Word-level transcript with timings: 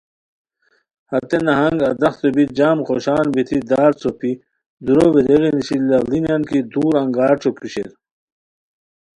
ہتے 1.11 1.37
نہنگ 1.45 1.79
ادرختو 1.89 2.27
بی 2.35 2.43
جم 2.57 2.77
خوشان 2.87 3.25
بیتی 3.33 3.57
دار 3.71 3.91
څوپی، 4.01 4.31
دورو 4.85 5.05
ویریغی 5.13 5.51
نیسی 5.55 5.77
لاڑینیان 5.89 6.41
کی 6.49 6.59
دور 6.71 6.93
انگار 7.01 7.33
ݯوکی 7.41 7.67
شیر 7.73 7.91